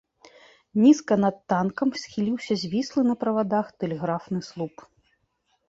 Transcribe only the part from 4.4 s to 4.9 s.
слуп.